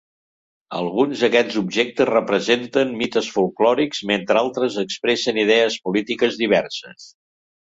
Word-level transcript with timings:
Alguns 0.77 1.19
d'aquests 1.25 1.59
objectes 1.61 2.09
representen 2.11 2.95
mites 3.01 3.29
folklòrics 3.35 4.01
mentre 4.13 4.41
altres 4.43 4.79
expressen 4.87 5.41
idees 5.43 5.81
polítiques 5.89 6.41
diverses. 6.45 7.07